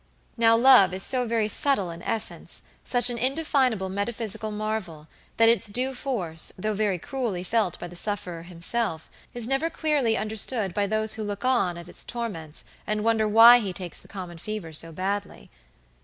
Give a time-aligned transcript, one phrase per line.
[0.35, 5.67] Now love is so very subtle an essence, such an indefinable metaphysical marvel, that its
[5.67, 10.87] due force, though very cruelly felt by the sufferer himself, is never clearly understood by
[10.87, 14.73] those who look on at its torments and wonder why he takes the common fever
[14.73, 15.51] so badly.